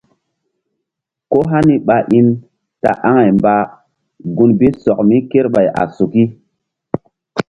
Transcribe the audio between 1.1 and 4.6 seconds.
Ko hani ɓa in ta aŋay mba gun